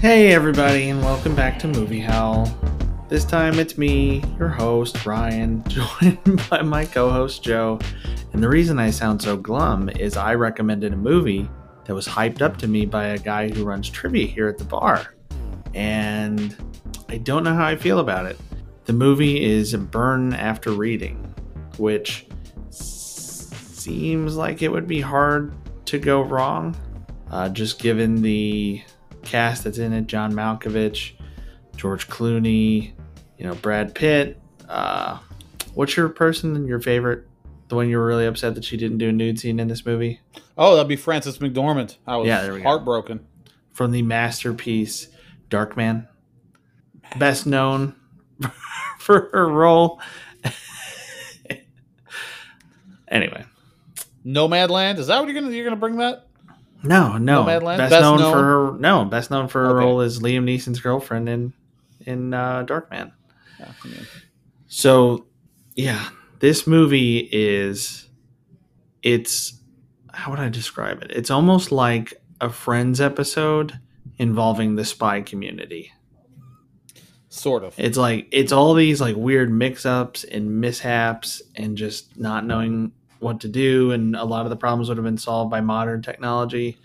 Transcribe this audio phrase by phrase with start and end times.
[0.00, 2.46] Hey, everybody, and welcome back to Movie Howl.
[3.10, 7.78] This time it's me, your host, Ryan, joined by my co host, Joe.
[8.32, 11.50] And the reason I sound so glum is I recommended a movie
[11.84, 14.64] that was hyped up to me by a guy who runs trivia here at the
[14.64, 15.14] bar.
[15.74, 16.56] And
[17.10, 18.40] I don't know how I feel about it.
[18.86, 21.34] The movie is Burn After Reading,
[21.76, 22.26] which
[22.70, 25.52] seems like it would be hard
[25.84, 26.74] to go wrong,
[27.30, 28.82] uh, just given the
[29.22, 31.12] cast that's in it John Malkovich,
[31.76, 32.92] George Clooney,
[33.38, 34.40] you know, Brad Pitt.
[34.68, 35.18] Uh,
[35.74, 37.26] what's your person, your favorite?
[37.68, 39.86] The one you were really upset that she didn't do a nude scene in this
[39.86, 40.20] movie?
[40.58, 41.96] Oh, that'd be Frances McDormand.
[42.06, 42.64] I was Yeah, we go.
[42.64, 43.26] heartbroken.
[43.72, 45.08] From the masterpiece
[45.48, 46.06] Darkman,
[47.18, 47.94] Best known
[48.98, 50.00] for her role.
[53.08, 53.44] anyway.
[54.24, 54.98] Nomadland.
[54.98, 56.26] Is that what you're gonna you're gonna bring that?
[56.82, 57.44] No, no.
[57.44, 57.76] Nomadland?
[57.78, 58.32] Best, Best known, known?
[58.32, 59.84] for her no, best known for her Okay.
[59.84, 61.52] role as Liam Neeson's girlfriend in
[62.06, 63.12] in uh, Darkman.
[63.58, 64.06] Yeah, I mean,
[64.66, 65.26] So,
[65.76, 66.08] yeah,
[66.38, 68.08] this movie is
[69.02, 69.58] it's
[70.12, 71.10] how would I describe it?
[71.12, 73.78] It's almost like a Friends episode
[74.18, 75.92] involving the spy community.
[77.28, 77.74] sort of.
[77.78, 83.40] It's like it's all these like weird mix-ups and mishaps and just not knowing what
[83.40, 86.78] to do and a lot of the problems would have been solved by modern technology.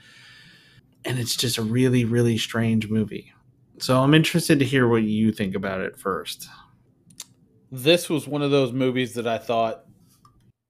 [1.03, 3.33] And it's just a really really strange movie.
[3.79, 6.47] So I'm interested to hear what you think about it first.
[7.71, 9.83] This was one of those movies that I thought,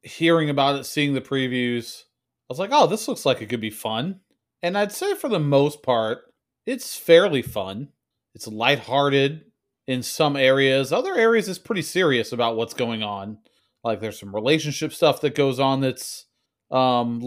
[0.02, 2.04] hearing about it, seeing the previews,
[2.50, 4.20] I was like, oh, this looks like it could be fun.
[4.62, 6.20] And I'd say for the most part,
[6.66, 7.90] it's fairly fun.
[8.36, 9.46] It's lighthearted
[9.88, 10.94] in some areas.
[10.94, 13.40] Other areas is pretty serious about what's going on.
[13.86, 16.26] Like there's some relationship stuff that goes on that's
[16.72, 17.22] um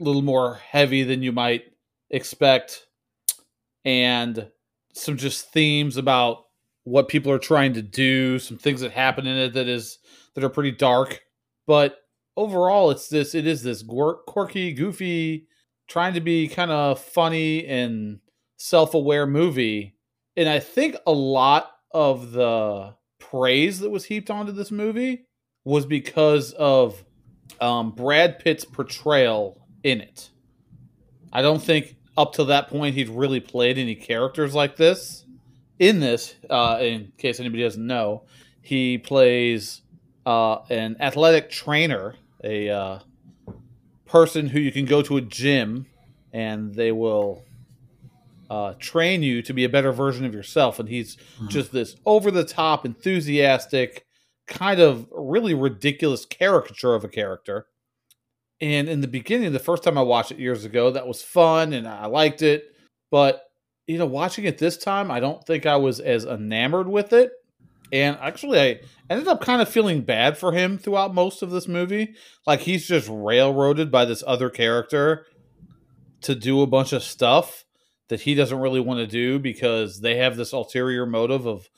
[0.00, 1.64] a little more heavy than you might
[2.10, 2.86] expect
[3.84, 4.48] and
[4.94, 6.44] some just themes about
[6.84, 9.98] what people are trying to do, some things that happen in it that is
[10.34, 11.20] that are pretty dark.
[11.66, 11.98] But
[12.36, 13.82] overall, it's this it is this
[14.26, 15.48] quirky, goofy,
[15.88, 18.20] trying to be kind of funny and
[18.56, 19.96] self-aware movie.
[20.36, 25.26] And I think a lot of the praise that was heaped onto this movie
[25.68, 27.04] was because of
[27.60, 30.30] um, Brad Pitt's portrayal in it.
[31.30, 35.26] I don't think up to that point he'd really played any characters like this.
[35.78, 38.24] In this, uh, in case anybody doesn't know,
[38.62, 39.82] he plays
[40.24, 42.98] uh, an athletic trainer, a uh,
[44.06, 45.84] person who you can go to a gym
[46.32, 47.44] and they will
[48.48, 50.78] uh, train you to be a better version of yourself.
[50.78, 51.18] And he's
[51.48, 54.06] just this over the top, enthusiastic,
[54.48, 57.66] kind of really ridiculous caricature of a character.
[58.60, 61.72] And in the beginning, the first time I watched it years ago, that was fun
[61.72, 62.64] and I liked it.
[63.10, 63.42] But,
[63.86, 67.30] you know, watching it this time, I don't think I was as enamored with it.
[67.92, 71.68] And actually, I ended up kind of feeling bad for him throughout most of this
[71.68, 72.14] movie.
[72.46, 75.26] Like he's just railroaded by this other character
[76.22, 77.64] to do a bunch of stuff
[78.08, 81.68] that he doesn't really want to do because they have this ulterior motive of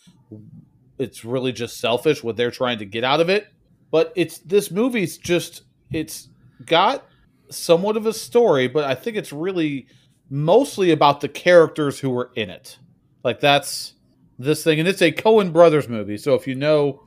[1.01, 3.49] it's really just selfish what they're trying to get out of it.
[3.91, 6.29] But it's this movie's just it's
[6.67, 7.05] got
[7.51, 9.87] somewhat of a story, but I think it's really
[10.29, 12.79] mostly about the characters who were in it.
[13.25, 13.95] Like that's
[14.39, 16.17] this thing, and it's a Coen Brothers movie.
[16.17, 17.03] So if you know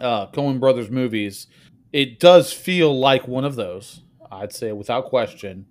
[0.00, 1.48] uh, Coen Brothers movies,
[1.92, 4.02] it does feel like one of those.
[4.30, 5.66] I'd say without question,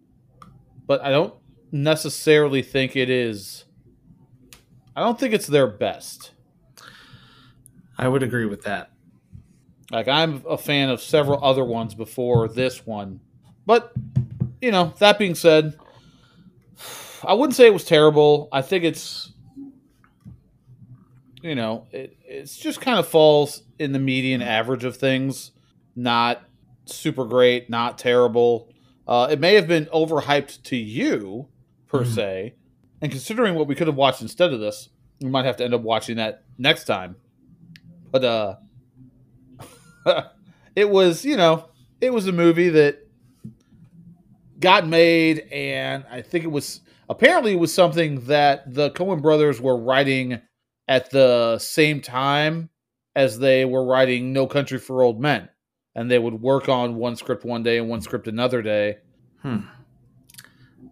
[0.87, 1.33] but I don't
[1.71, 3.65] necessarily think it is.
[4.95, 6.31] I don't think it's their best.
[7.97, 8.91] I would agree with that.
[9.91, 13.21] Like I'm a fan of several other ones before this one,
[13.65, 13.93] but
[14.61, 15.77] you know that being said,
[17.23, 18.49] I wouldn't say it was terrible.
[18.51, 19.31] I think it's
[21.41, 25.51] you know it it's just kind of falls in the median average of things.
[25.95, 26.41] Not
[26.85, 28.69] super great, not terrible.
[29.07, 31.47] Uh, it may have been overhyped to you
[31.87, 32.07] per Mhm.
[32.13, 32.53] se,
[33.01, 34.89] and considering what we could have watched instead of this,
[35.21, 37.15] we might have to end up watching that next time.
[38.11, 38.55] But uh
[40.75, 41.69] it was, you know,
[42.01, 42.99] it was a movie that
[44.59, 49.61] got made, and I think it was apparently it was something that the Coen brothers
[49.61, 50.41] were writing
[50.87, 52.69] at the same time
[53.15, 55.49] as they were writing No Country for Old Men.
[55.95, 58.97] And they would work on one script one day and one script another day.
[59.41, 59.61] Hmm.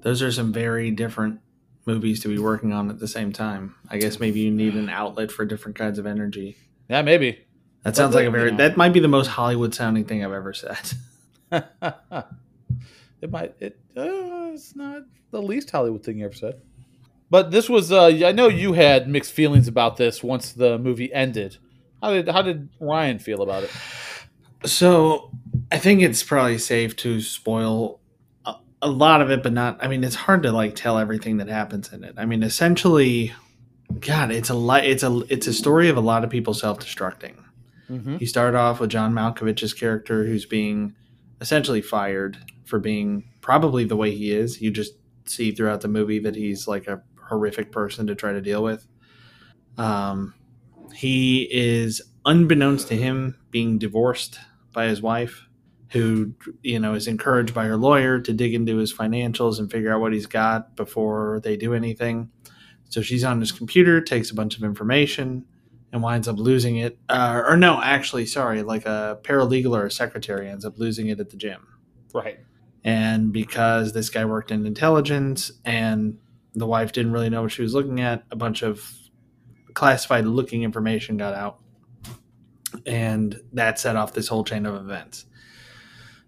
[0.02, 1.40] Those are some very different
[1.86, 3.76] movies to be working on at the same time.
[3.90, 6.58] I guess maybe you need an outlet for different kinds of energy.
[6.90, 7.40] Yeah, maybe.
[7.84, 8.58] That sounds But, like a very you know.
[8.58, 10.94] that might be the most Hollywood sounding thing I've ever said.
[11.52, 13.56] it might.
[13.60, 13.80] It.
[13.96, 16.62] Uh, it's not the least Hollywood thing you ever said.
[17.30, 21.12] But this was uh I know you had mixed feelings about this once the movie
[21.14, 21.58] ended.
[22.02, 23.72] How did how did Ryan feel about it?
[24.66, 25.32] So
[25.72, 28.00] I think it's probably safe to spoil
[28.46, 29.84] a, a lot of it, but not.
[29.84, 32.16] I mean, it's hard to like tell everything that happens in it.
[32.18, 33.34] I mean, essentially,
[34.00, 34.86] God, it's a lot.
[34.86, 37.36] It's a it's a story of a lot of people self destructing.
[37.90, 38.18] Mm-hmm.
[38.20, 40.96] You start off with John Malkovich's character, who's being
[41.40, 44.62] essentially fired for being probably the way he is.
[44.62, 44.94] You just
[45.26, 48.88] see throughout the movie that he's like a horrific person to try to deal with.
[49.78, 50.34] Um,
[50.94, 54.40] he is unbeknownst to him being divorced
[54.74, 55.48] by his wife
[55.90, 59.94] who you know is encouraged by her lawyer to dig into his financials and figure
[59.94, 62.30] out what he's got before they do anything
[62.90, 65.46] so she's on his computer takes a bunch of information
[65.92, 69.92] and winds up losing it uh, or no actually sorry like a paralegal or a
[69.92, 71.68] secretary ends up losing it at the gym.
[72.14, 72.40] Right.
[72.84, 76.18] and because this guy worked in intelligence and
[76.54, 78.90] the wife didn't really know what she was looking at a bunch of
[79.74, 81.60] classified looking information got out.
[82.86, 85.26] And that set off this whole chain of events.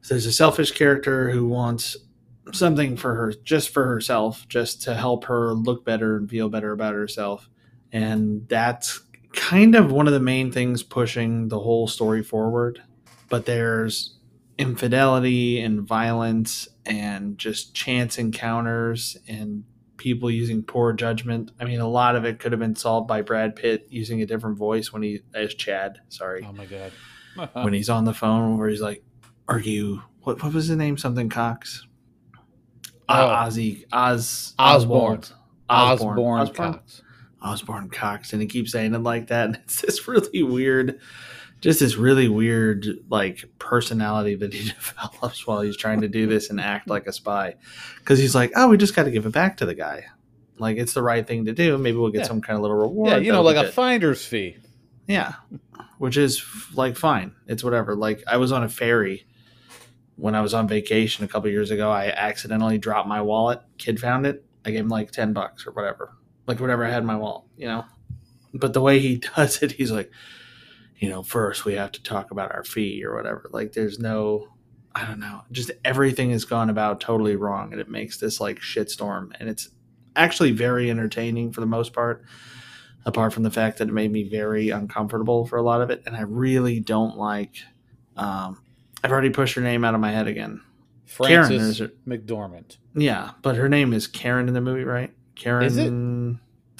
[0.01, 1.97] So there's a selfish character who wants
[2.53, 6.71] something for her just for herself just to help her look better and feel better
[6.71, 7.49] about herself
[7.91, 9.01] and that's
[9.33, 12.81] kind of one of the main things pushing the whole story forward
[13.29, 14.17] but there's
[14.57, 19.63] infidelity and violence and just chance encounters and
[19.97, 21.51] people using poor judgment.
[21.59, 24.25] I mean, a lot of it could have been solved by Brad Pitt using a
[24.27, 25.99] different voice when he as Chad.
[26.09, 26.91] Sorry, Oh my god.
[27.63, 29.03] when he's on the phone where he's like,
[29.47, 30.41] "Are you what?
[30.43, 30.97] What was his name?
[30.97, 31.86] Something Cox?
[33.09, 33.13] Oh.
[33.13, 35.19] Uh, Ozzy Oz Osborne.
[35.19, 35.37] Osborne
[35.69, 37.01] Osborne, Osborne Cox.
[37.41, 39.45] Osborne Cox, and he keeps saying it like that.
[39.47, 40.99] And it's this really weird,
[41.61, 44.69] just this really weird like personality that he
[44.99, 47.55] develops while he's trying to do this and act like a spy.
[47.99, 50.05] Because he's like, oh, we just got to give it back to the guy.
[50.57, 51.77] Like it's the right thing to do.
[51.77, 52.27] Maybe we'll get Yeah.
[52.27, 53.11] some kind of little reward.
[53.11, 54.57] Yeah, you know, like a good." finder's fee.
[55.07, 55.33] Yeah,
[55.99, 56.43] which is
[56.73, 57.33] like fine.
[57.47, 57.95] It's whatever.
[57.95, 59.25] Like I was on a ferry
[60.17, 61.89] when I was on vacation a couple years ago.
[61.89, 63.61] I accidentally dropped my wallet.
[63.77, 64.43] Kid found it.
[64.65, 66.13] I gave him like ten bucks or whatever,
[66.45, 67.85] like whatever I had in my wallet, you know.
[68.53, 70.11] But the way he does it, he's like,
[70.97, 73.49] you know, first we have to talk about our fee or whatever.
[73.51, 74.49] Like there's no.
[74.95, 75.43] I don't know.
[75.51, 79.29] Just everything has gone about totally wrong, and it makes this like shitstorm.
[79.39, 79.69] And it's
[80.15, 82.23] actually very entertaining for the most part
[83.05, 86.01] apart from the fact that it made me very uncomfortable for a lot of it
[86.05, 87.57] and i really don't like
[88.17, 88.59] um,
[89.07, 90.61] i've already pushed her name out of my head again
[91.17, 92.77] Karen, Frances is McDormand.
[92.95, 95.91] yeah but her name is karen in the movie right karen Is it?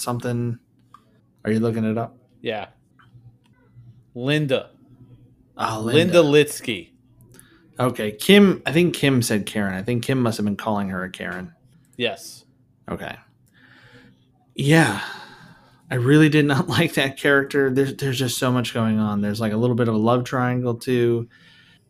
[0.02, 0.60] something
[1.46, 2.68] are you looking it up Yeah.
[4.14, 4.72] Linda.
[5.58, 6.90] oh Linda, Litzke.
[7.80, 11.04] okay kim i think kim said karen i think kim must have been calling her
[11.04, 11.54] a karen
[12.00, 12.46] Yes.
[12.88, 13.16] Okay.
[14.54, 15.02] Yeah.
[15.90, 17.72] I really did not like that character.
[17.72, 19.22] There's there's just so much going on.
[19.22, 21.28] There's like a little bit of a love triangle too,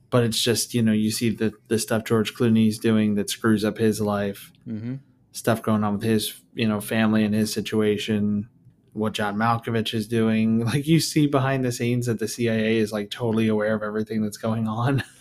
[0.10, 3.64] but it's just, you know, you see the the stuff George Clooney's doing that screws
[3.66, 4.96] up his life, Mm-hmm.
[5.32, 8.50] stuff going on with his, you know, family and his situation,
[8.94, 10.60] what John Malkovich is doing.
[10.66, 14.22] Like you see behind the scenes that the CIA is like totally aware of everything
[14.22, 15.04] that's going on.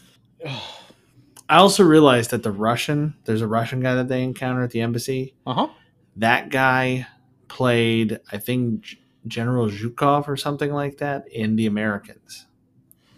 [1.49, 4.81] I also realized that the Russian, there's a Russian guy that they encounter at the
[4.81, 5.69] embassy Uh huh.
[6.17, 7.07] that guy
[7.49, 8.97] played i think
[9.29, 12.47] general zhukov or something like that in the americans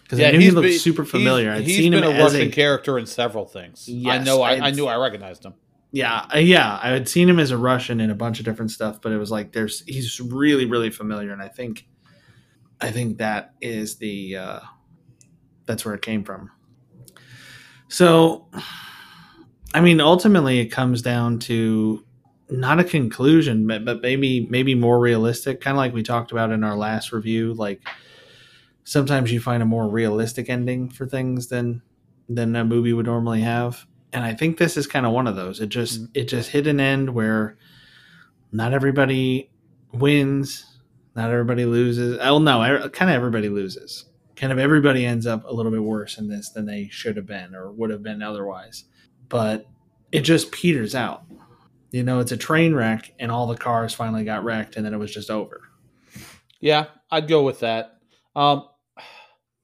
[0.08, 2.50] because i knew he looked super familiar i'd seen him been a as Russian a
[2.50, 3.88] character in several things.
[4.06, 4.40] I know.
[4.42, 4.86] I, I'd- knew.
[4.86, 5.52] I recognized him.
[5.92, 9.00] yeah yeah i had seen him as a russian in a bunch of different stuff
[9.02, 11.86] but it was like there's he's really really familiar and i think
[12.80, 14.60] i think that is the uh
[15.66, 16.50] that's where it came from
[17.88, 18.48] so
[19.74, 22.04] i mean ultimately it comes down to
[22.50, 26.50] not a conclusion but, but maybe maybe more realistic kind of like we talked about
[26.50, 27.82] in our last review like
[28.88, 31.82] sometimes you find a more realistic ending for things than
[32.28, 33.86] than a movie would normally have.
[34.12, 35.60] And i think this is kind of one of those.
[35.60, 36.08] It just Mhm.
[36.14, 37.56] it just hit an end where
[38.52, 39.50] not everybody
[39.92, 40.64] wins
[41.14, 42.16] not everybody loses.
[42.22, 44.04] Oh no kind of everybody loses.
[44.36, 47.26] Kind of everybody ends up a little bit worse in this than they should have
[47.26, 48.84] been or would have been otherwise.
[49.28, 49.66] But
[50.12, 51.24] it just peters out.
[51.90, 54.94] You know it's a train wreck and all the cars finally got wrecked and then
[54.94, 55.60] it was just over.
[56.60, 57.98] Yeah, I'd go with that.
[58.36, 58.67] Um,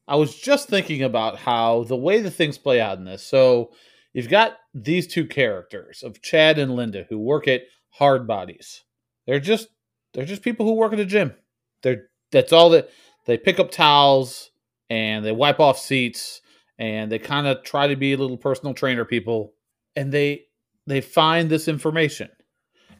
[0.08, 3.23] I was just thinking about how the way the things play out in this.
[3.23, 3.73] So
[4.12, 8.84] you've got these two characters of Chad and Linda who work at Hard Bodies.
[9.26, 9.68] They're just
[10.14, 11.34] they're just people who work at a gym.
[11.82, 12.90] They're that's all that
[13.26, 14.50] they pick up towels
[14.90, 16.42] and they wipe off seats
[16.78, 19.54] and they kind of try to be little personal trainer people
[19.96, 20.44] and they
[20.87, 22.30] they find this information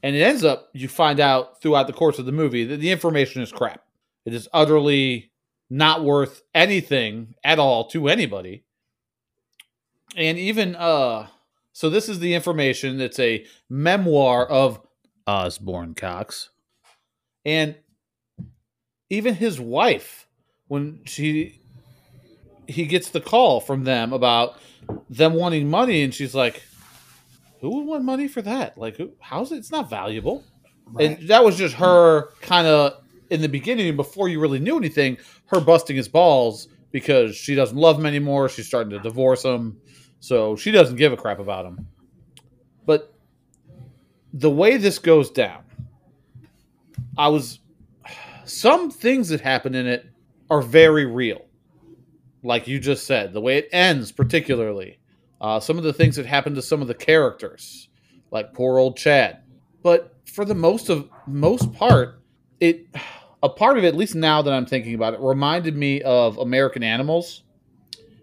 [0.03, 2.91] And it ends up, you find out throughout the course of the movie that the
[2.93, 3.83] information is crap.
[4.27, 5.33] It is utterly
[5.75, 8.63] not worth anything at all to anybody.
[10.17, 11.27] And even, uh,
[11.73, 13.01] so this is the information.
[13.01, 14.81] It's a memoir of
[15.27, 16.51] Osborne Cox.
[17.45, 17.75] And
[19.11, 20.29] even his wife,
[20.69, 21.61] when she,
[22.69, 24.57] he gets the call from them about
[25.11, 26.63] them wanting money, and she's like,
[27.61, 28.79] who would want money for that?
[28.79, 29.57] Like, who, how's it?
[29.57, 30.45] It's not valuable.
[30.87, 31.19] Right.
[31.19, 35.19] And that was just her kind of in the beginning, before you really knew anything,
[35.47, 38.49] her busting his balls because she doesn't love him anymore.
[38.49, 39.81] She's starting to divorce him.
[40.21, 41.87] So she doesn't give a crap about him.
[42.87, 43.13] But
[44.33, 45.65] the way this goes down,
[47.19, 47.61] I was.
[48.47, 50.07] Some things that happen in it
[50.51, 51.47] are very real.
[52.43, 54.99] Like you just said, the way it ends, particularly.
[55.41, 57.89] Uh, some of the things that happen to some of the characters,
[58.31, 59.43] like poor old Chad.
[59.83, 62.23] But for the most of most part,
[62.61, 62.87] it
[63.43, 66.39] a part of it, at least now that I'm thinking about it, reminded me of
[66.39, 67.43] American Animals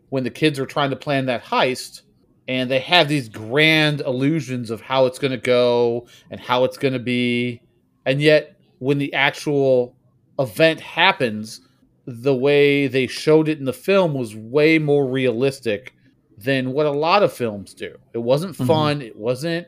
[0.10, 2.02] when the kids are trying to plan that heist
[2.48, 6.78] and they have these grand illusions of how it's going to go and how it's
[6.78, 7.62] going to be.
[8.06, 9.96] And yet, when the actual
[10.40, 11.62] event happens,
[12.08, 15.94] the way they showed it in the film was way more realistic
[16.38, 17.96] than what a lot of films do.
[18.14, 18.66] It wasn't Mhm.
[18.68, 19.02] fun.
[19.04, 19.68] It wasn't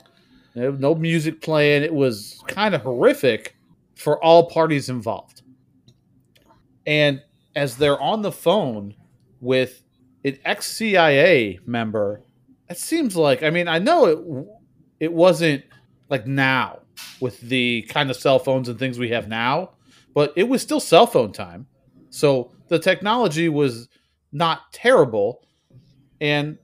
[0.55, 1.84] no music playing.
[1.84, 3.55] It was kind of horrific
[4.03, 5.43] for all parties involved.
[6.86, 7.22] And
[7.55, 8.95] as they're on the phone
[9.39, 9.81] with
[10.25, 12.22] an ex CIA member,
[12.69, 15.63] it seems like I mean I know it it wasn't
[16.10, 16.79] like now
[17.22, 19.72] with the kind of cell phones and things we have now,
[20.13, 21.65] but it was still cell phone time.
[22.10, 23.88] So the technology was
[24.33, 25.45] not terrible,
[26.19, 26.57] and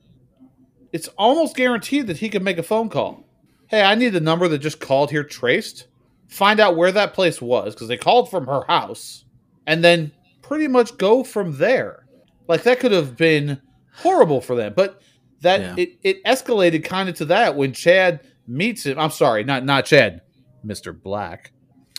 [0.92, 3.24] it's almost guaranteed that he could make a phone call.
[3.68, 5.86] Hey, I need the number that just called here traced.
[6.30, 9.24] Find out where that place was because they called from her house,
[9.66, 12.06] and then pretty much go from there.
[12.48, 13.60] Like that could have been
[13.96, 15.00] horrible for them, but
[15.42, 15.74] that Yeah.
[15.76, 18.98] it, it escalated kind of to that when Chad meets him.
[18.98, 20.20] I'm sorry, not not Chad,
[20.62, 21.52] Mister Black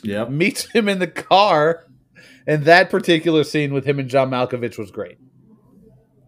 [0.03, 0.25] Yeah.
[0.25, 1.87] meets him in the car,
[2.47, 5.17] and that particular scene with him and John Malkovich was great.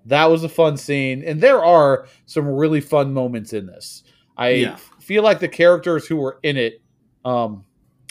[0.06, 4.04] That was a fun scene, and there are some really fun moments in this.
[4.36, 4.76] I Yeah.
[5.00, 6.82] feel like the characters who were in it,
[7.24, 7.64] um,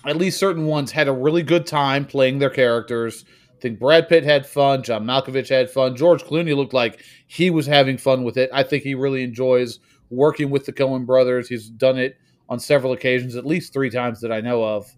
[0.06, 3.24] at least certain ones, had a really good time playing their characters.
[3.50, 4.82] I think Brad Pitt had fun.
[4.82, 5.96] John Malkovich had fun.
[5.96, 8.50] George Clooney looked like he was having fun with it.
[8.52, 9.78] I think he really enjoys
[10.10, 11.48] working with the Coen brothers.
[11.48, 12.16] He's done it
[12.48, 14.94] on several occasions, at least three times that I know of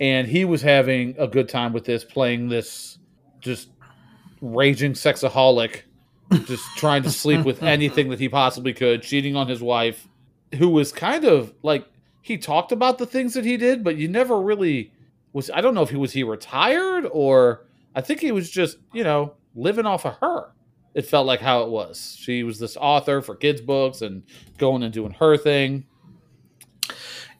[0.00, 2.98] and he was having a good time with this, playing this
[3.40, 3.70] just
[4.40, 5.82] raging sexaholic,
[6.44, 10.06] just trying to sleep with anything that he possibly could, cheating on his wife,
[10.56, 11.86] who was kind of like
[12.20, 14.92] he talked about the things that he did, but you never really
[15.32, 15.50] was.
[15.50, 19.04] I don't know if he was he retired or I think he was just you
[19.04, 20.52] know living off of her.
[20.94, 22.16] It felt like how it was.
[22.18, 24.22] She was this author for kids' books and
[24.56, 25.86] going and doing her thing.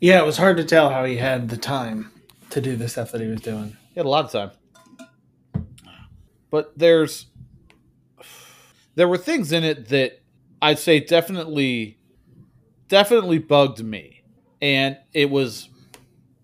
[0.00, 2.12] Yeah, it was hard to tell how he had the time
[2.50, 3.76] to do the stuff that he was doing.
[3.92, 5.66] He had a lot of time.
[6.50, 7.26] But there's
[8.94, 10.20] there were things in it that
[10.62, 11.98] I'd say definitely
[12.88, 14.17] definitely bugged me.
[14.60, 15.68] And it was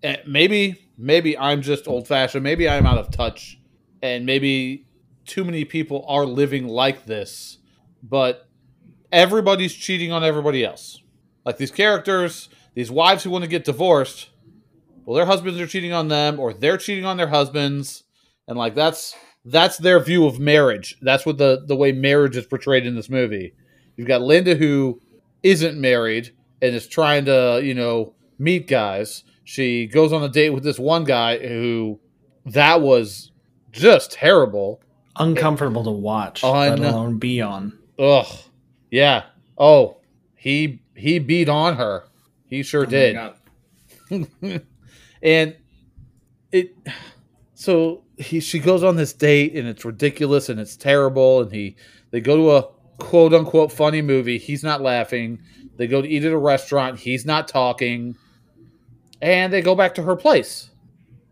[0.03, 3.59] eh, maybe maybe I'm just old fashioned, maybe I'm out of touch.
[4.01, 4.85] And maybe
[5.25, 7.57] too many people are living like this,
[8.03, 8.47] but
[9.11, 11.01] everybody's cheating on everybody else.
[11.43, 14.29] Like these characters, these wives who want to get divorced,
[15.05, 18.03] well their husbands are cheating on them or they're cheating on their husbands.
[18.47, 20.97] And like that's that's their view of marriage.
[21.01, 23.53] That's what the the way marriage is portrayed in this movie.
[23.95, 24.99] You've got linda who
[25.43, 29.23] isn't married and is trying to you know meet guys.
[29.43, 31.99] She goes on a date with this one guy who
[32.47, 33.31] that was
[33.71, 34.81] just terrible.
[35.17, 37.77] Uncomfortable to watch, Un- let alone be on.
[37.99, 38.27] ugh.
[38.91, 39.23] Yeah.
[39.57, 39.97] Oh
[40.35, 42.05] he he beat on her.
[42.47, 43.17] He sure Oh did.
[45.21, 45.55] And
[46.51, 46.75] it
[47.55, 51.75] so he she goes on this date and it's ridiculous and it's terrible and he
[52.11, 54.37] they go to a quote unquote funny movie.
[54.37, 55.41] He's not laughing
[55.77, 58.15] they go to eat at a restaurant he's not talking
[59.21, 60.69] and they go back to her place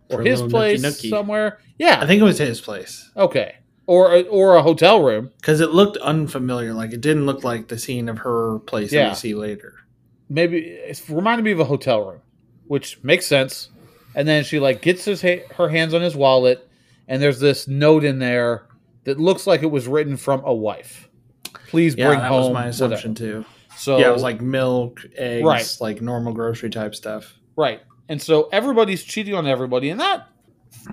[0.10, 1.10] or his place nookie nookie.
[1.10, 5.60] somewhere yeah I think it was his place okay or or a hotel room because
[5.60, 6.74] it looked unfamiliar.
[6.74, 9.74] Like it didn't look like the scene of her place that we see later.
[10.30, 12.22] maybe it's reminded me of a hotel room,
[12.68, 13.70] which makes sense.
[14.16, 16.66] And then she like gets his ha- her hands on his wallet,
[17.10, 18.68] and there's this note in there
[19.04, 21.10] that looks like it was written from a wife.
[21.68, 22.70] Please Yeah, bring that home was my whatever.
[22.94, 23.46] assumption too.
[23.78, 25.78] So yeah, it was like milk, eggs, Right.
[25.82, 27.34] like normal grocery type stuff.
[27.56, 27.82] Right.
[28.10, 30.28] And so everybody's cheating on everybody, and that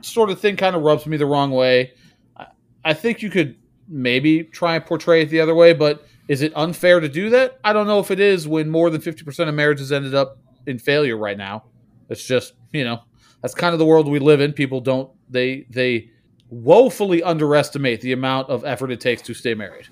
[0.03, 1.93] sort of thing kind of rubs me the wrong way.
[2.37, 2.47] I,
[2.85, 3.57] I think you could
[3.89, 7.59] maybe try and portray it the other way, but is it unfair to do that?
[7.65, 10.79] I don't know if it is when more than 50% of marriages ended up in
[10.79, 11.65] failure right now.
[12.09, 13.01] It's just, you know,
[13.43, 14.53] that's kind of the world we live in.
[14.53, 16.11] People don't they they
[16.51, 19.89] woefully underestimate the amount of effort it takes to stay married.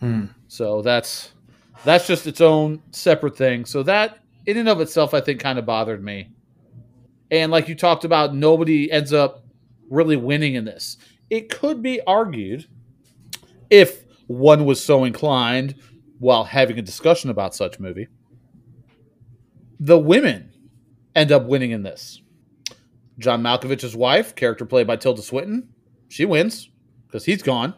[0.00, 0.26] Hmm.
[0.48, 1.32] So that's
[1.84, 3.64] that's just its own separate thing.
[3.64, 6.30] So that in and of itself, I think, kind of bothered me.
[7.30, 9.44] And like you talked about, nobody ends up
[9.88, 10.96] really winning in this.
[11.28, 12.66] It could be argued
[13.68, 15.76] if one was so inclined
[16.18, 18.08] while having a discussion about such movie.
[19.78, 20.52] The women
[21.14, 22.20] end up winning in this.
[23.18, 25.68] John Malkovich's wife, character played by Tilda Swinton,
[26.08, 26.70] she wins
[27.06, 27.74] because he's gone.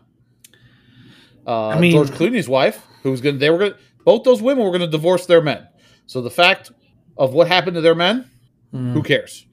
[1.46, 4.42] Uh, I mean- George Clooney's wife, who was going, to they were going, both those
[4.42, 5.66] women were going to divorce their men.
[6.06, 6.72] So the fact
[7.16, 8.28] of what happened to their men,
[8.70, 8.92] Hmm.
[8.94, 9.46] who cares?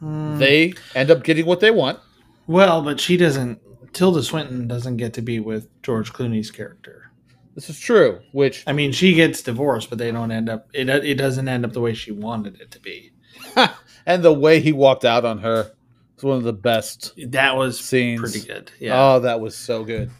[0.00, 0.38] Hmm.
[0.38, 1.98] They end up getting what they want.
[2.46, 3.60] well, but she doesn't.
[3.92, 7.10] Tilda Swinton doesn't get to be with George Clooney's character.
[7.54, 8.20] This is true.
[8.32, 10.66] Which I mean, she gets divorced, but they don't end up.
[10.74, 13.12] It it doesn't end up the way she wanted it to be.
[14.06, 15.70] and the way he walked out on her
[16.16, 18.20] was one of the best That was scenes.
[18.20, 18.72] pretty good.
[18.80, 19.00] Yeah.
[19.00, 20.10] Oh, that was so good.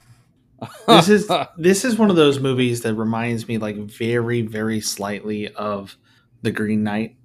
[0.86, 5.48] This is this is one of those movies that reminds me like very very slightly
[5.54, 5.96] of
[6.42, 7.16] The Green Knight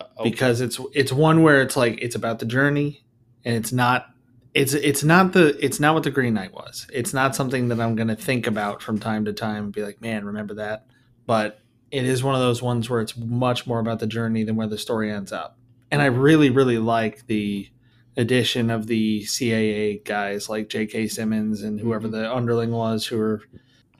[0.00, 0.30] uh, Okay.
[0.30, 3.04] because it's it's one where it's like it's about the journey
[3.44, 4.06] and it's not
[4.54, 6.86] it's it's not the it's not what the Green Knight was.
[6.92, 9.82] It's not something that I'm going to think about from time to time and be
[9.82, 10.86] like, "Man, remember that?"
[11.26, 11.58] But
[11.90, 14.68] it is one of those ones where it's much more about the journey than where
[14.68, 15.58] the story ends up.
[15.90, 17.68] And I really really like the
[18.16, 21.08] addition of the CIA guys like J.K.
[21.08, 22.12] Simmons and whoever Mhm.
[22.12, 23.42] the underling was who are,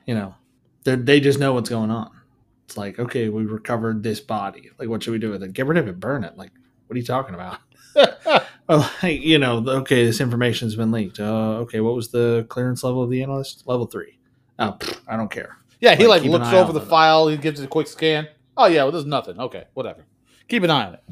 [0.05, 0.35] you know,
[0.83, 2.09] they they just know what's going on.
[2.65, 4.69] It's like, okay, we recovered this body.
[4.79, 5.53] Like, what should we do with it?
[5.53, 6.37] Get rid of it, burn it.
[6.37, 6.51] Like,
[6.87, 7.59] what are you talking about?
[8.67, 11.19] Like, you know, okay, this information's been leaked.
[11.19, 13.61] Uh, okay, what was the clearance level of the analyst?
[13.67, 14.17] Level three.
[14.57, 15.57] Oh, pfft, I don't care.
[15.79, 16.87] yeah, he Like, like looks over the it.
[16.87, 17.27] file.
[17.27, 18.27] He gives it a quick scan.
[18.57, 19.39] Oh yeah, well, there's nothing.
[19.39, 20.05] Okay, whatever.
[20.47, 21.03] Keep an eye on it.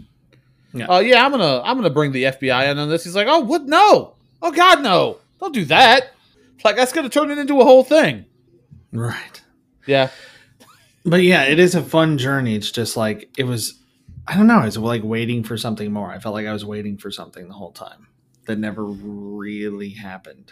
[0.73, 0.87] Yeah.
[0.89, 3.03] Oh yeah, I'm gonna I'm gonna bring the FBI in on this.
[3.03, 3.63] He's like, oh what?
[3.63, 4.15] No.
[4.41, 5.19] Oh God, no!
[5.39, 6.11] Don't do that.
[6.63, 8.25] Like that's gonna turn it into a whole thing.
[8.91, 9.41] Right.
[9.85, 10.09] Yeah.
[11.05, 12.55] But yeah, it is a fun journey.
[12.55, 13.79] It's just like it was.
[14.27, 14.59] I don't know.
[14.59, 16.09] I was like waiting for something more.
[16.09, 18.07] I felt like I was waiting for something the whole time
[18.45, 20.51] that never really happened.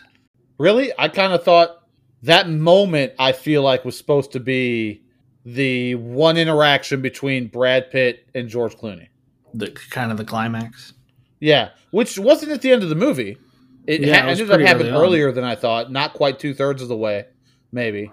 [0.57, 0.91] Really?
[0.97, 1.81] I kind of thought
[2.23, 5.03] that moment I feel like was supposed to be
[5.45, 9.07] the one interaction between Brad Pitt and George Clooney.
[9.53, 10.93] The kind of the climax.
[11.39, 13.37] Yeah, which wasn't at the end of the movie.
[13.87, 16.53] It, Yeah, ha- it ended up happening early earlier than I thought, not quite two
[16.53, 17.25] thirds of the way,
[17.71, 18.11] maybe.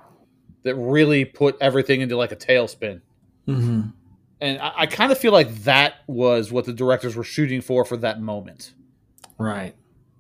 [0.65, 3.03] That really put everything into like a tailspin.
[3.47, 3.83] Mm-hmm.
[4.41, 7.85] And I, I kind of feel like that was what the directors were shooting for
[7.85, 8.73] for that moment.
[9.39, 9.75] Right.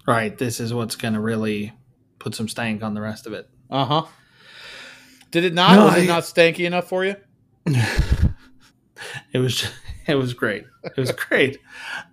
[0.07, 0.37] Right.
[0.37, 1.73] This is what's going to really
[2.19, 3.49] put some stank on the rest of it.
[3.71, 4.07] Uh huh.
[5.31, 5.77] Did it not?
[5.77, 7.17] No, was I- it not stanky enough for you?
[9.33, 9.67] it was
[10.09, 10.65] it was great.
[10.85, 11.59] It was great.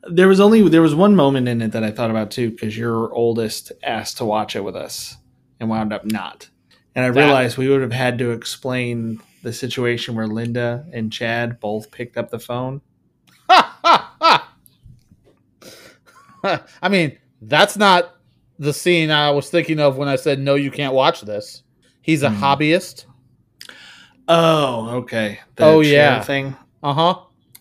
[0.10, 2.78] There was only there was one moment in it that I thought about too because
[2.78, 5.18] your oldest asked to watch it with us
[5.60, 6.50] and wound up not.
[6.94, 11.12] And I That- realized we would have had to explain the situation where Linda and
[11.12, 12.82] Chad both picked up the phone.
[13.50, 14.42] I
[16.90, 18.16] mean, that's not
[18.60, 21.64] the scene I was thinking of when I said no, you can't watch this.
[22.02, 22.42] He's a Hmm.
[22.44, 23.06] hobbyist.
[24.28, 25.40] Oh, okay.
[25.56, 26.22] The Oh, yeah.
[26.22, 26.56] thing.
[26.82, 27.16] Uh huh.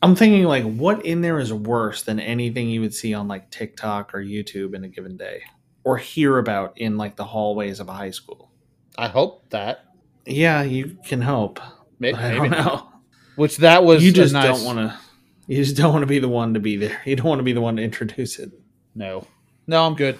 [0.04, 3.50] I'm thinking like what in there is worse than anything you would see on like
[3.50, 5.42] TikTok or YouTube in a given day
[5.82, 8.50] or hear about in like the hallways of a high school.
[8.98, 9.84] I hope that.
[10.26, 11.58] Yeah, you can hope.
[11.98, 12.88] May- But I Maybe, don't know.
[13.36, 14.98] Which that was You just nice- don't want to.
[15.46, 17.00] You just don't want to be the one to be there.
[17.06, 18.50] You don't want to be the one to introduce it.
[18.94, 19.26] No,
[19.66, 20.18] no, I'm good.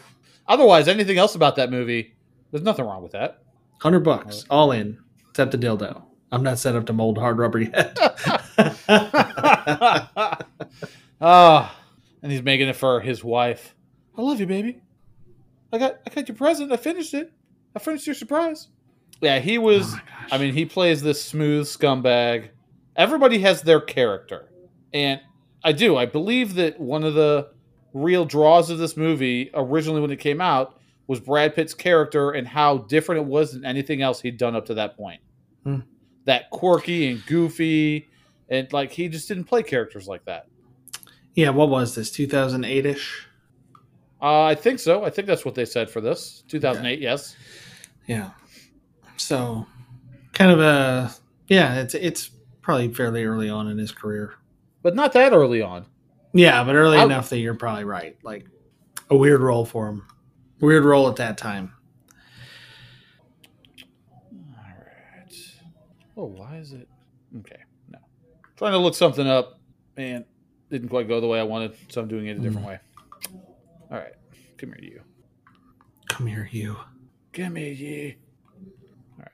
[0.48, 2.14] Otherwise, anything else about that movie?
[2.50, 3.42] There's nothing wrong with that.
[3.80, 4.98] Hundred bucks, all in,
[5.30, 6.02] except the dildo.
[6.32, 7.96] I'm not set up to mold hard rubber yet.
[11.20, 11.78] Ah,
[12.22, 13.74] and he's making it for his wife.
[14.18, 14.82] I love you, baby.
[15.72, 16.72] I got I got your present.
[16.72, 17.32] I finished it.
[17.74, 18.68] I finished your surprise.
[19.20, 19.94] Yeah, he was.
[19.94, 20.00] Oh.
[20.32, 22.50] I mean, he plays this smooth scumbag.
[22.96, 24.50] Everybody has their character,
[24.92, 25.20] and
[25.62, 25.96] I do.
[25.96, 27.48] I believe that one of the
[27.92, 32.46] real draws of this movie, originally when it came out, was Brad Pitt's character and
[32.46, 35.20] how different it was than anything else he'd done up to that point.
[35.64, 35.80] Hmm.
[36.26, 38.08] That quirky and goofy,
[38.54, 40.46] and like he just didn't play characters like that.
[41.34, 42.10] yeah, what was this?
[42.10, 43.26] 2008 ish.
[44.22, 45.04] Uh, I think so.
[45.04, 46.98] I think that's what they said for this 2008.
[47.00, 47.36] Yes.
[48.06, 48.30] Yeah.
[49.16, 49.66] So,
[50.32, 51.12] kind of a
[51.48, 51.80] yeah.
[51.80, 52.30] It's it's
[52.62, 54.34] probably fairly early on in his career.
[54.82, 55.84] but not that early on.
[56.32, 58.16] Yeah, but early I- enough that you're probably right.
[58.22, 58.46] Like
[59.10, 60.06] a weird role for him.
[60.60, 61.72] Weird role at that time.
[64.56, 65.36] All right.
[66.16, 66.88] Oh, why is it?
[67.40, 67.62] Okay.
[68.56, 69.60] Trying to look something up
[69.96, 70.24] and
[70.70, 72.78] didn't quite go the way I wanted, so I'm doing it a different way.
[73.90, 74.14] All right,
[74.58, 75.00] come here, you.
[76.08, 76.76] Come here, you.
[77.32, 78.14] Come here, you.
[79.12, 79.28] All right.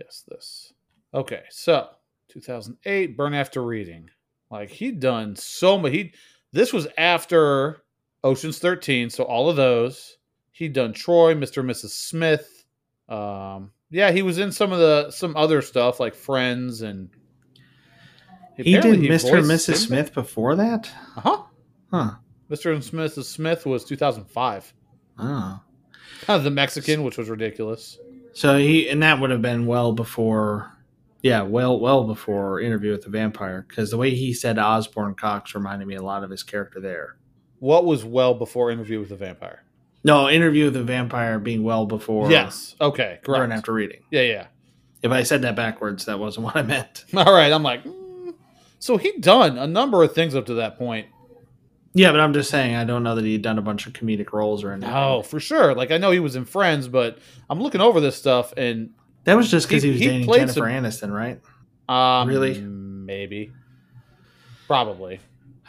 [0.00, 0.72] Yes, this.
[1.12, 1.88] Okay, so
[2.28, 4.10] 2008, Burn After Reading.
[4.50, 5.92] Like he'd done so much.
[5.92, 6.12] He
[6.52, 7.82] this was after
[8.22, 10.18] Ocean's 13, so all of those.
[10.52, 11.58] He'd done Troy, Mr.
[11.58, 11.90] and Mrs.
[11.90, 12.64] Smith.
[13.08, 17.10] Um, yeah, he was in some of the some other stuff like Friends and
[18.56, 19.38] He did apparently Mr.
[19.38, 19.76] and Mrs.
[19.76, 20.90] Smith before that?
[21.16, 21.42] Uh-huh.
[21.90, 22.10] Huh.
[22.50, 22.72] Mr.
[22.72, 23.24] and Mrs.
[23.24, 24.72] Smith was 2005.
[25.18, 25.60] Oh.
[26.28, 27.98] Of the Mexican, which was ridiculous.
[28.32, 30.72] So he and that would have been well before
[31.22, 35.54] yeah, well well before Interview with the Vampire because the way he said Osborne Cox
[35.54, 37.16] reminded me a lot of his character there.
[37.58, 39.64] What was well before Interview with the Vampire?
[40.04, 42.76] No, Interview with the Vampire being well before yes.
[42.80, 43.18] Okay.
[43.24, 43.52] Correct.
[43.52, 44.02] After Reading.
[44.10, 44.46] Yeah, yeah.
[45.02, 47.04] If I said that backwards, that wasn't what I meant.
[47.14, 47.50] All right.
[47.52, 48.05] I'm like, mm.
[48.86, 51.08] So he'd done a number of things up to that point.
[51.94, 54.32] Yeah, but I'm just saying I don't know that he'd done a bunch of comedic
[54.32, 54.90] roles or anything.
[54.92, 55.74] No, for sure.
[55.74, 57.18] Like I know he was in Friends, but
[57.48, 58.90] I'm looking over this stuff and
[59.24, 61.40] That was just because he, He- was he dating Jennifer some- Aniston, right?
[61.88, 62.60] um, Really?
[62.60, 63.50] maybe,
[64.66, 65.20] probably.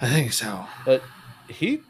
[0.02, 0.66] I think so.
[0.86, 1.02] But
[1.50, 1.82] he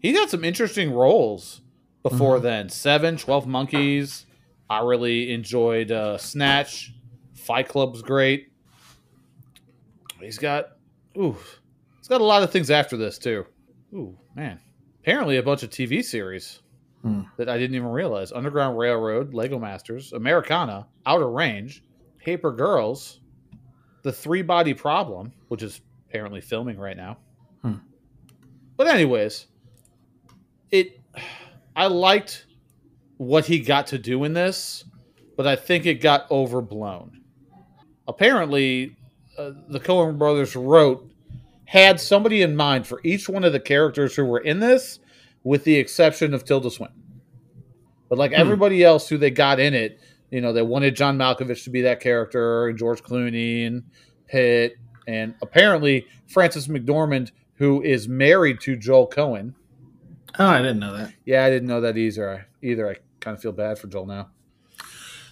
[0.00, 1.60] he had some interesting roles
[2.02, 2.42] before Mhm.
[2.42, 2.68] then.
[2.68, 4.26] Seven, 12 Monkeys.
[4.70, 6.92] I really enjoyed uh, Snatch.
[7.34, 8.48] Fight Club's great.
[10.20, 10.70] He's got
[11.16, 11.36] ooh,
[11.98, 13.46] he's got a lot of things after this too.
[13.94, 14.60] Ooh, man.
[15.00, 16.60] Apparently a bunch of TV series
[17.02, 17.22] Hmm.
[17.36, 18.32] that I didn't even realize.
[18.32, 21.82] Underground Railroad, Lego Masters, Americana, Outer Range,
[22.18, 23.20] Paper Girls,
[24.02, 27.18] The Three Body Problem, which is apparently filming right now.
[27.62, 27.74] Hmm.
[28.76, 29.46] But anyways,
[30.72, 31.00] it
[31.76, 32.46] I liked
[33.18, 34.84] what he got to do in this,
[35.36, 37.20] but I think it got overblown.
[38.08, 38.96] Apparently,
[39.38, 41.08] uh, the Coen brothers wrote
[41.64, 45.00] had somebody in mind for each one of the characters who were in this,
[45.44, 47.02] with the exception of Tilda Swinton.
[48.08, 48.40] But like Hmm.
[48.40, 51.82] everybody else who they got in it, you know, they wanted John Malkovich to be
[51.82, 53.82] that character, and George Clooney and
[54.26, 59.54] Pitt, and apparently Frances McDormand, who is married to Joel Coen.
[60.38, 61.12] Oh, I didn't know that.
[61.24, 62.30] Yeah, I didn't know that either.
[62.30, 64.30] I, either I kind of feel bad for Joel now.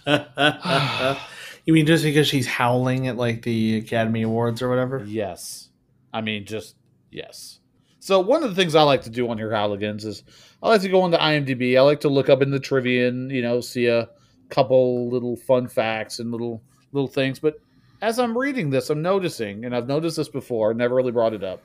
[1.67, 5.03] you mean just because she's howling at like the Academy Awards or whatever?
[5.05, 5.67] Yes.
[6.13, 6.77] I mean, just
[7.11, 7.59] yes.
[7.99, 10.23] So one of the things I like to do on here, Hooligans, is
[10.63, 11.77] I like to go into IMDb.
[11.77, 14.07] I like to look up in the trivia and you know see a
[14.47, 17.37] couple little fun facts and little little things.
[17.37, 17.59] But
[18.01, 21.43] as I'm reading this, I'm noticing, and I've noticed this before, never really brought it
[21.43, 21.61] up.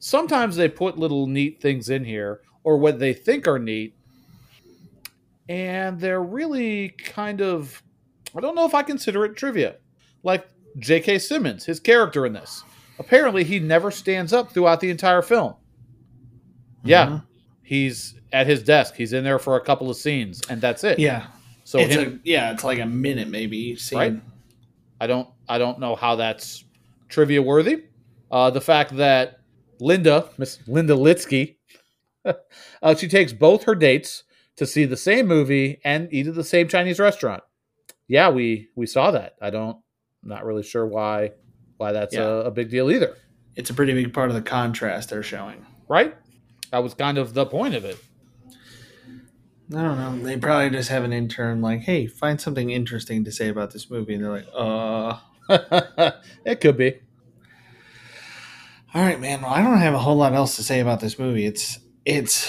[0.00, 3.94] Sometimes they put little neat things in here, or what they think are neat,
[5.48, 7.80] and they're really kind of
[8.36, 9.76] I don't know if I consider it trivia.
[10.22, 10.46] Like
[10.78, 11.18] J.K.
[11.20, 12.62] Simmons, his character in this.
[12.98, 15.54] Apparently, he never stands up throughout the entire film.
[16.84, 17.22] Yeah, Mhm.
[17.62, 18.94] he's at his desk.
[18.96, 20.98] He's in there for a couple of scenes, and that's it.
[20.98, 21.26] Yeah.
[21.64, 23.98] So it's him, a, yeah, it's like a minute maybe scene.
[23.98, 24.20] Right.
[25.00, 26.64] I don't I don't know how that's
[27.08, 27.84] trivia worthy.
[28.30, 29.40] Uh, the fact that
[29.80, 31.56] Linda, Miss Linda Litzke,
[32.82, 34.24] uh, she takes both her dates
[34.56, 37.42] to see the same movie and eat at the same Chinese restaurant.
[38.08, 39.34] Yeah, we we saw that.
[39.40, 39.78] I don't
[40.22, 41.32] not really sure why
[41.76, 42.22] why that's Yeah.
[42.24, 43.16] a, a big deal either.
[43.56, 45.64] It's a pretty big part of the contrast they're showing.
[45.88, 46.16] Right?
[46.70, 47.96] That was kind of the point of it.
[49.74, 50.22] I don't know.
[50.22, 53.90] They probably just have an intern like, hey, find something interesting to say about this
[53.90, 54.14] movie.
[54.14, 55.18] And they're like, uh.
[56.44, 57.00] it could be.
[58.94, 59.42] All right, man.
[59.42, 61.46] Well, I don't have a whole lot else to say about this movie.
[61.46, 62.48] It's it's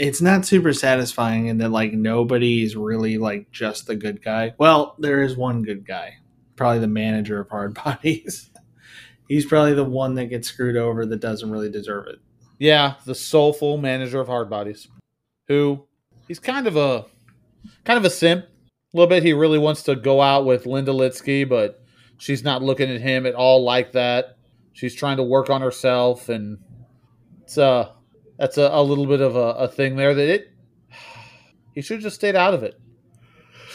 [0.00, 4.54] it's not super satisfying in that like nobody is really like just the good guy.
[4.56, 6.16] Well, there is one good guy,
[6.56, 8.50] probably the manager of Hard Bodies.
[9.28, 12.18] He's probably the one that gets screwed over that doesn't really deserve it.
[12.58, 14.88] Yeah, the soulful manager of Hard Bodies,
[15.48, 15.86] who
[16.26, 17.04] he's kind of a
[17.84, 18.46] kind of a simp.
[18.46, 19.22] A little bit.
[19.22, 21.84] He really wants to go out with Linda Litzke, but
[22.16, 24.38] she's not looking at him at all like that.
[24.72, 26.58] She's trying to work on herself, and
[27.42, 27.90] it's uh
[28.40, 30.48] that's a, a little bit of a, a thing there that it.
[31.72, 32.80] He should have just stayed out of it.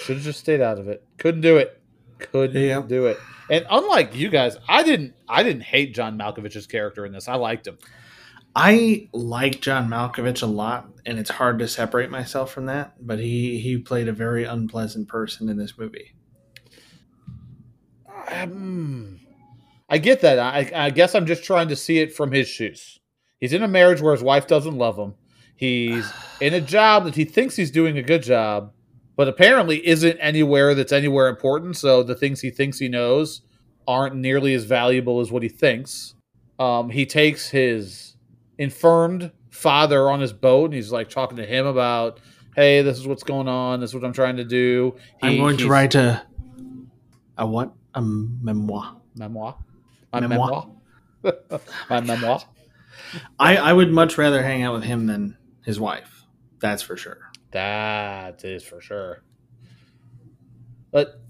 [0.03, 1.01] Should have just stayed out of it.
[1.17, 1.81] Couldn't do it.
[2.19, 2.81] Couldn't Yeah.
[2.85, 3.17] do it.
[3.49, 5.13] And unlike you guys, I didn't.
[5.29, 7.29] I didn't hate John Malkovich's character in this.
[7.29, 7.77] I liked him.
[8.53, 12.93] I like John Malkovich a lot, and it's hard to separate myself from that.
[12.99, 16.15] But he he played a very unpleasant person in this movie.
[18.27, 19.19] Um,
[19.89, 20.39] I get that.
[20.39, 22.99] I, I guess I'm just trying to see it from his shoes.
[23.39, 25.13] He's in a marriage where his wife doesn't love him.
[25.55, 28.73] He's in a job that he thinks he's doing a good job,
[29.15, 31.77] but apparently isn't anywhere that's anywhere important.
[31.77, 33.41] So the things he thinks he knows
[33.87, 36.15] aren't nearly as valuable as what he thinks.
[36.59, 38.15] Um, he takes his
[38.57, 42.19] infirmed father on his boat and he's like talking to him about,
[42.55, 43.79] hey, this is what's going on.
[43.79, 44.95] This is what I'm trying to do.
[45.21, 46.23] He, I'm going to write a.
[47.37, 47.73] I want?
[47.93, 48.97] A memoir.
[49.15, 49.57] memoir.
[50.11, 50.67] My Memoir.
[51.23, 51.61] memoir.
[51.89, 52.43] My memoir.
[53.39, 56.25] I, I would much rather hang out with him than his wife.
[56.59, 57.31] That's for sure.
[57.51, 59.23] That is for sure.
[60.91, 61.21] But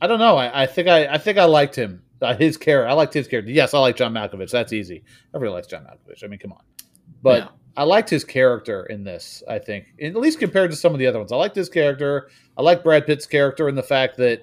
[0.00, 0.36] I don't know.
[0.36, 2.02] I, I think I, I think I liked him.
[2.22, 2.88] Uh, his character.
[2.88, 3.50] I liked his character.
[3.50, 4.50] Yes, I like John Malkovich.
[4.50, 5.04] That's easy.
[5.34, 6.24] Everybody likes John Malkovich.
[6.24, 6.62] I mean, come on.
[7.22, 7.48] But Yeah.
[7.76, 9.42] I liked his character in this.
[9.48, 12.30] I think, at least compared to some of the other ones, I liked his character.
[12.56, 14.42] I like Brad Pitt's character and the fact that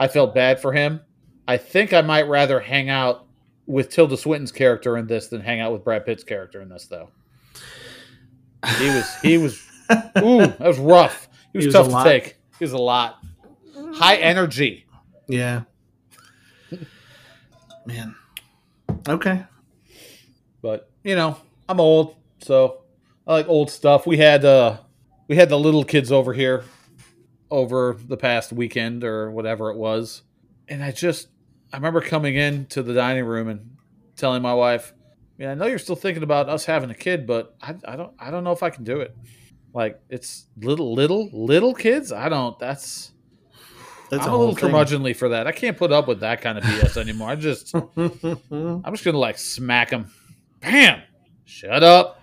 [0.00, 1.00] I felt bad for him.
[1.46, 3.23] I think I might rather hang out
[3.66, 6.86] with Tilda Swinton's character in this than hang out with Brad Pitt's character in this,
[6.86, 7.10] though.
[8.78, 9.62] He was he was
[10.18, 11.28] ooh that was rough.
[11.52, 12.04] He was, He was tough to lot.
[12.04, 12.36] take.
[12.58, 13.18] He was a lot.
[13.94, 14.86] High energy.
[15.28, 15.62] Yeah.
[17.86, 18.14] Man.
[19.08, 19.44] Okay.
[20.62, 21.36] but you know
[21.68, 22.82] i'm old so
[23.26, 24.78] i like old stuff we had uh
[25.28, 26.64] we had the little kids over here
[27.50, 30.22] over the past weekend or whatever it was
[30.68, 31.28] and i just
[31.74, 33.76] i remember coming in to the dining room and
[34.16, 34.94] telling my wife
[35.38, 38.12] yeah i know you're still thinking about us having a kid but i, I don't
[38.18, 39.16] i don't know if i can do it
[39.72, 43.10] like it's little little little kids i don't that's
[44.10, 44.70] That's i'm a a, little thing.
[44.70, 47.74] curmudgeonly for that i can't put up with that kind of bs anymore i just
[47.96, 50.10] I'm just gonna like smack them.
[50.60, 51.02] Bam!
[51.44, 52.20] Shut up.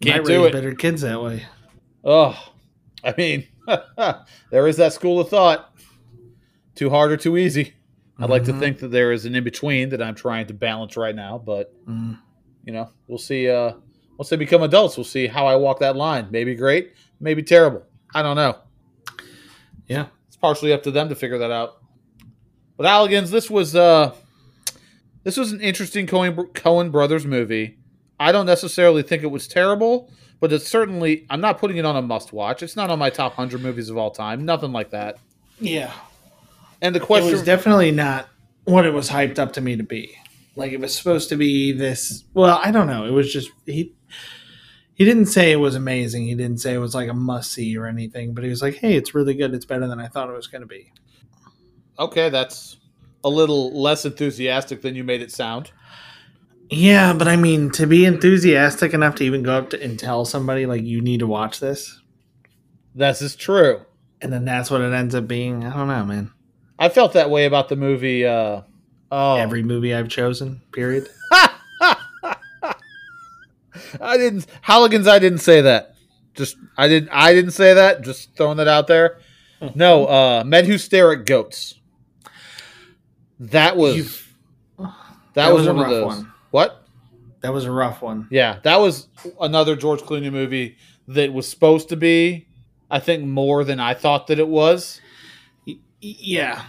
[0.00, 0.52] I can't Might do raise it.
[0.52, 1.44] better kids that way.
[2.04, 2.38] Oh,
[3.02, 3.48] I mean,
[4.50, 5.74] there is that school of thought.
[6.76, 7.74] Too hard or too easy.
[8.18, 8.58] I'd like to Mhm.
[8.60, 11.72] think that there is an in between that I'm trying to balance right now, but
[11.86, 12.18] Mm.
[12.64, 13.48] you know, we'll see.
[13.50, 13.72] Uh,
[14.18, 16.28] once they become adults, we'll see how I walk that line.
[16.30, 17.82] Maybe great, maybe terrible.
[18.14, 18.56] I don't know.
[19.88, 20.06] Yeah.
[20.28, 21.78] It's partially up to them to figure that out.
[22.76, 24.12] But Alligans, this was uh,
[25.24, 27.78] this was an interesting Coen Coen brothers movie.
[28.20, 31.96] I don't necessarily think it was terrible, but it's certainly I'm not putting it on
[31.96, 32.62] a must watch.
[32.62, 34.44] It's not on my top hundred movies of all time.
[34.44, 35.18] Nothing like that.
[35.60, 35.92] Yeah.
[36.84, 38.28] And the It question, was definitely not
[38.64, 40.14] what it was hyped up to me to be.
[40.54, 42.24] Like it was supposed to be this.
[42.34, 43.04] Well, I don't know.
[43.06, 43.94] It was just he.
[44.94, 46.26] He didn't say it was amazing.
[46.26, 48.34] He didn't say it was like a must see or anything.
[48.34, 49.52] But he was like, "Hey, it's really good.
[49.54, 50.92] It's better than I thought it was going to be."
[51.98, 52.76] okay, that's
[53.22, 55.70] a little less enthusiastic than you made it sound.
[56.70, 60.24] Yeah, but I mean, to be enthusiastic enough to even go up to and tell
[60.24, 62.00] somebody like you need to watch this,
[62.94, 63.82] This is true.
[64.20, 65.64] and then that's what it ends up being.
[65.64, 66.30] I don't know, man.
[66.78, 68.24] I felt that way about the movie.
[68.26, 68.62] Uh,
[69.12, 71.08] oh, Every movie I've chosen, period.
[74.00, 75.06] I didn't Halligan's.
[75.06, 75.94] I didn't say that.
[76.34, 77.10] Just I didn't.
[77.12, 78.02] I didn't say that.
[78.02, 79.18] Just throwing that out there.
[79.74, 81.74] No, uh, men who stare at goats.
[83.38, 84.20] That was You've-
[85.34, 86.24] that, was, one of those.
[86.50, 86.86] What?
[87.40, 88.28] That was a rough one.
[88.30, 89.08] Yeah, that was
[89.40, 90.76] another George Clooney movie
[91.08, 92.46] that was supposed to be,
[92.90, 95.00] I think, more than I thought that it was.
[96.04, 96.62] Yeah.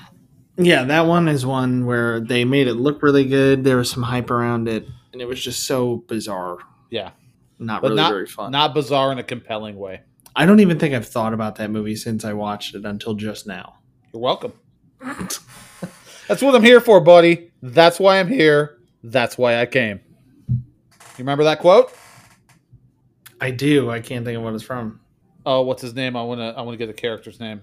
[0.58, 3.63] Yeah, that one is one where they made it look really good.
[3.65, 6.60] There was some hype around it, and it was just so bizarre.
[6.89, 7.12] Yeah,
[7.60, 8.52] Not but really not very fun.
[8.52, 10.02] not bizarre in a compelling way.
[10.34, 13.45] I don't even think I've thought about that movie since I watched it until just
[13.48, 13.76] now.
[14.13, 14.54] You're welcome.
[15.02, 17.52] That's what I'm here for, buddy.
[17.62, 18.78] That's why I'm here.
[19.04, 20.00] That's why I came.
[20.50, 21.91] You remember that quote?
[23.41, 23.89] I do.
[23.89, 25.02] I can't think of what it's from.
[25.45, 26.15] Oh, what's his name?
[26.15, 26.45] I want to.
[26.58, 27.62] I want to get the character's name.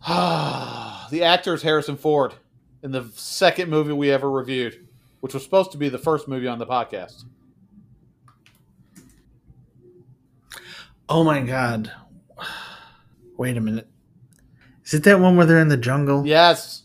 [0.06, 2.34] the actor is Harrison Ford
[2.82, 4.86] in the second movie we ever reviewed,
[5.20, 7.24] which was supposed to be the first movie on the podcast.
[11.08, 11.90] Oh my god.
[13.36, 13.88] Wait a minute.
[14.84, 16.26] Is it that one where they're in the jungle?
[16.26, 16.82] Yes,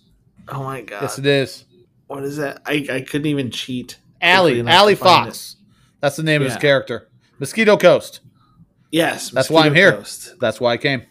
[0.47, 1.03] Oh my god.
[1.03, 1.65] yes, it is.
[2.07, 2.61] What is that?
[2.65, 3.97] I, I couldn't even cheat.
[4.21, 5.55] Allie, quickly enough Allie to find Fox.
[5.99, 7.07] That's the name of his character.
[7.39, 8.19] Mosquito Coast.
[8.91, 9.31] Yes.
[9.31, 9.93] That's why I'm here.
[9.93, 10.35] Coast.
[10.39, 11.03] That's why I came.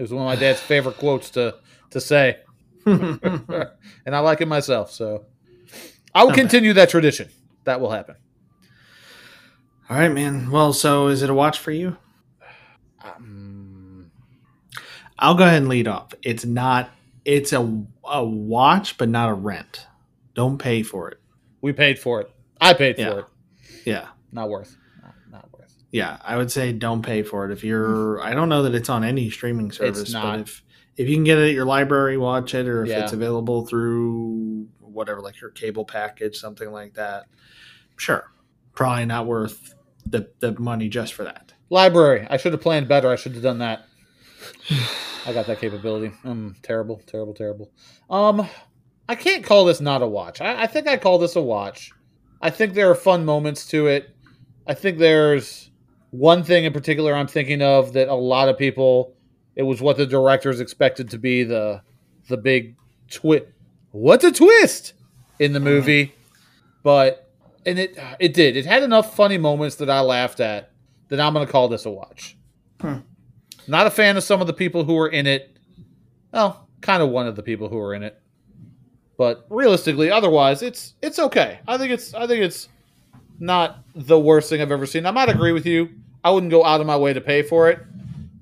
[0.00, 1.56] It was one of my dad's favorite quotes to
[1.90, 2.38] to say,
[2.86, 3.70] and
[4.06, 4.90] I like it myself.
[4.90, 5.26] So
[6.14, 7.28] I will continue that tradition.
[7.64, 8.14] That will happen.
[9.90, 10.50] All right, man.
[10.50, 11.98] Well, so is it a watch for you?
[13.04, 14.10] Um,
[15.18, 16.14] I'll go ahead and lead off.
[16.22, 16.88] It's not.
[17.26, 19.86] It's a a watch, but not a rent.
[20.34, 21.20] Don't pay for it.
[21.60, 22.30] we paid for it.
[22.58, 23.10] I paid Yeah.
[23.12, 23.24] for it.
[23.84, 24.74] Yeah, Not worth.
[25.92, 26.20] Not, not worth.
[26.24, 26.32] yeah.
[26.34, 28.20] I would say don't pay for it if you're.
[28.20, 30.22] I don't know that it's on any streaming service, not.
[30.38, 30.62] but if
[30.96, 33.04] if you can get it at your library, watch it, or if Yeah.
[33.04, 37.26] it's available through whatever, like your cable package, something like that.
[37.96, 38.30] Sure,
[38.74, 39.74] probably not worth
[40.06, 41.52] the the money just for that.
[41.70, 42.26] Library.
[42.28, 43.08] I should have planned better.
[43.08, 43.84] I should have done that.
[45.26, 46.12] I got that capability.
[46.24, 47.70] Um, terrible, terrible, terrible.
[48.08, 48.46] Um,
[49.08, 50.40] I can't call this not a watch.
[50.40, 51.92] I, I think I call this a watch.
[52.40, 54.14] I think there are fun moments to it.
[54.66, 55.69] I think there's
[56.10, 59.14] one thing in particular I'm thinking of that a lot of people.
[59.56, 61.82] It was what the directors expected to be the
[62.28, 62.76] the big
[63.10, 63.46] twist.
[63.90, 64.94] What a twist
[65.38, 66.14] in the movie,
[66.82, 67.30] but
[67.66, 68.56] and it it did.
[68.56, 70.70] It had enough funny moments that I laughed at
[71.08, 72.36] that I'm going to call this a watch.
[72.80, 72.98] Hmm.
[73.66, 75.56] Not a fan of some of the people who were in it.
[76.32, 78.20] Well, kind of one of the people who were in it.
[79.18, 81.60] But realistically, otherwise, it's it's okay.
[81.68, 82.68] I think it's I think it's
[83.40, 85.06] not the worst thing I've ever seen.
[85.06, 85.88] I might agree with you.
[86.22, 87.80] I wouldn't go out of my way to pay for it,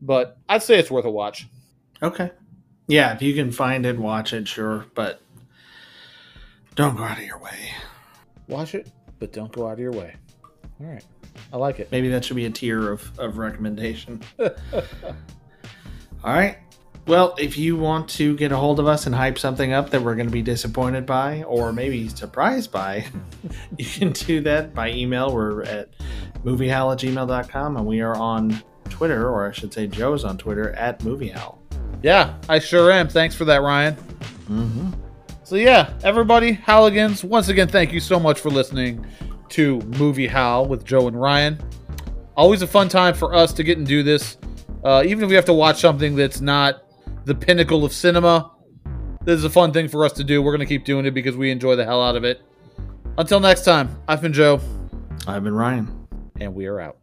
[0.02, 1.46] but I'd say it's worth a watch.
[2.02, 2.30] Okay,
[2.88, 5.20] yeah, if you can find it, watch it, sure, but
[6.74, 7.70] don't go out of your way.
[8.48, 10.16] Watch it, but don't go out of your way.
[10.80, 11.04] All right.
[11.52, 11.90] I like it.
[11.90, 14.22] Maybe that should be a tier of, of recommendation.
[14.38, 14.52] All
[16.24, 16.58] right.
[17.08, 20.02] Well, if you want to get a hold of us and hype something up that
[20.02, 23.06] we're going to be disappointed by or maybe surprised by,
[23.78, 25.32] you can do that by email.
[25.32, 25.88] We're at
[26.44, 30.72] moviehowl at gmail.com and we are on Twitter, or I should say Joe's on Twitter,
[30.72, 31.56] at moviehowl.
[32.02, 33.08] Yeah, I sure am.
[33.08, 33.94] Thanks for that, Ryan.
[33.94, 34.90] Mm-hmm.
[35.44, 39.06] So yeah, everybody, Howligans, once again, thank you so much for listening
[39.48, 41.58] to Movie Howl with Joe and Ryan.
[42.36, 44.36] Always a fun time for us to get and do this.
[44.84, 46.82] Uh, even if we have to watch something that's not
[47.28, 48.50] the pinnacle of cinema,
[49.22, 50.40] this is a fun thing for us to do.
[50.40, 52.40] We're going to keep doing it because we enjoy the hell out of it.
[53.18, 54.60] Until next time, I've been Joe,
[55.26, 56.08] I've been Ryan.
[56.40, 56.96] and we are out.